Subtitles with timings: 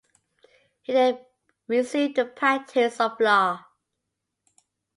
[0.81, 1.23] He then
[1.67, 3.65] resumed the practice of law.